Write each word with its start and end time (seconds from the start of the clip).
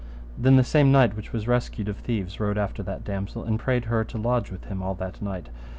Then 0.35 0.55
the 0.55 0.63
same 0.63 0.91
knight 0.91 1.15
which 1.15 1.31
was 1.31 1.47
rescued 1.47 1.87
of 1.87 1.97
the 1.97 2.01
thieves 2.01 2.39
rode 2.39 2.57
after 2.57 2.81
that 2.81 3.03
damosel, 3.03 3.43
and 3.43 3.59
prayed 3.59 3.85
her 3.85 4.03
to 4.05 4.17
lodge 4.17 4.49
with 4.49 4.63
him 4.63 4.81
all 4.81 4.95
that 4.95 5.21
night. 5.21 5.49